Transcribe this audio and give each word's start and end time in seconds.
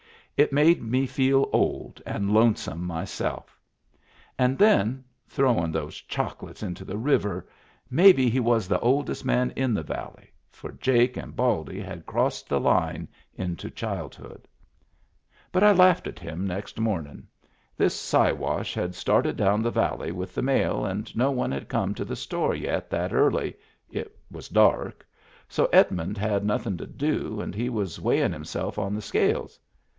It 0.35 0.51
made 0.51 0.81
me 0.81 1.05
feel 1.05 1.47
old 1.53 2.01
and 2.07 2.31
lone 2.33 2.55
some 2.55 2.83
myself! 2.83 3.59
And 4.39 4.57
then— 4.57 5.03
throwin' 5.29 5.71
those 5.71 5.97
choco 6.01 6.47
lates 6.47 6.63
into 6.63 6.83
the 6.83 6.97
river! 6.97 7.47
Maybe 7.91 8.27
he 8.27 8.39
was 8.39 8.67
the 8.67 8.79
oldest 8.79 9.23
man 9.23 9.51
in 9.55 9.75
the 9.75 9.83
valley, 9.83 10.31
for 10.49 10.71
Jake 10.71 11.17
and 11.17 11.35
Baldy 11.35 11.79
had 11.79 12.07
crossed 12.07 12.49
the 12.49 12.59
line 12.59 13.07
into 13.35 13.69
childhood. 13.69 14.47
Digitized 14.47 14.47
by 14.47 14.69
Google 14.73 14.73
2S4 14.73 14.97
MEMBERS 14.97 15.21
OF 15.21 15.25
THE 15.27 15.29
FAMILY 15.29 15.51
But 15.51 15.63
I 15.83 15.87
laughed 15.87 16.07
at 16.07 16.19
him 16.19 16.47
next 16.47 16.79
momin'. 16.79 17.27
The 17.77 17.89
Si 17.91 18.31
wash 18.31 18.73
had 18.73 18.95
started 18.95 19.37
down 19.37 19.61
the 19.61 19.69
valley 19.69 20.11
with 20.11 20.33
the 20.33 20.41
mail 20.41 20.83
and 20.83 21.15
no 21.15 21.29
one 21.29 21.51
had 21.51 21.69
come 21.69 21.93
to 21.93 22.03
the 22.05 22.15
store 22.15 22.55
yet 22.55 22.89
that 22.89 23.13
early— 23.13 23.55
it 23.91 24.17
was 24.31 24.49
dark. 24.49 25.05
So 25.47 25.65
Edmund 25.67 26.17
had 26.17 26.43
nothin' 26.43 26.77
to 26.77 26.87
do, 26.87 27.39
and 27.39 27.53
he 27.53 27.69
was 27.69 28.01
weighin' 28.01 28.33
himself 28.33 28.79
on 28.79 28.95
the 28.95 29.03
scales. 29.03 29.59